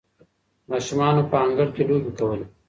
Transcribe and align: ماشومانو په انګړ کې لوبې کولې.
ماشومانو 0.69 1.23
په 1.31 1.35
انګړ 1.45 1.67
کې 1.75 1.83
لوبې 1.89 2.11
کولې. 2.17 2.45